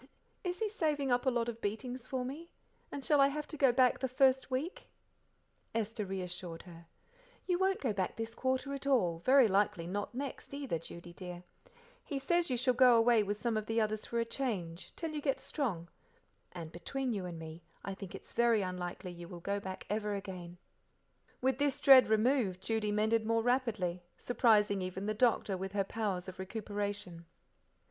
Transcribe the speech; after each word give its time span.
"Is 0.43 0.57
he 0.57 0.67
saving 0.67 1.11
up 1.11 1.27
a 1.27 1.29
lot 1.29 1.47
of 1.47 1.61
beatings 1.61 2.07
for 2.07 2.25
me? 2.25 2.49
And 2.91 3.05
shall 3.05 3.21
I 3.21 3.27
have 3.27 3.47
to 3.49 3.55
go 3.55 3.71
back 3.71 3.99
the 3.99 4.07
first 4.07 4.49
week?" 4.49 4.89
Esther 5.75 6.05
reassured 6.07 6.63
her. 6.63 6.87
"You 7.45 7.59
won't 7.59 7.79
go 7.81 7.93
back 7.93 8.15
this 8.15 8.33
quarter 8.33 8.73
at 8.73 8.87
all, 8.87 9.19
very 9.19 9.47
likely 9.47 9.85
not 9.85 10.15
next 10.15 10.55
either, 10.55 10.79
Judy 10.79 11.13
dear. 11.13 11.43
He 12.03 12.17
says 12.17 12.49
you 12.49 12.57
shall 12.57 12.73
go 12.73 12.95
away 12.95 13.21
with 13.21 13.39
some 13.39 13.55
of 13.57 13.67
the 13.67 13.79
others 13.79 14.07
for 14.07 14.19
a 14.19 14.25
change 14.25 14.91
till 14.95 15.11
you 15.11 15.21
get 15.21 15.39
strong; 15.39 15.87
and, 16.51 16.71
between 16.71 17.13
you 17.13 17.27
and 17.27 17.37
me, 17.37 17.61
I 17.85 17.93
think 17.93 18.15
its 18.15 18.33
very 18.33 18.63
unlikely 18.63 19.11
you, 19.11 19.27
will 19.27 19.39
go 19.39 19.59
back 19.59 19.85
ever 19.87 20.15
again." 20.15 20.57
With 21.41 21.59
this 21.59 21.79
dread 21.79 22.07
removed, 22.09 22.59
Judy 22.63 22.91
mended 22.91 23.23
more 23.23 23.43
rapidly, 23.43 24.01
surprising 24.17 24.81
even 24.81 25.05
the 25.05 25.13
doctor 25.13 25.55
with 25.55 25.73
her 25.73 25.83
powers 25.83 26.27
of 26.27 26.39
recuperation. 26.39 27.27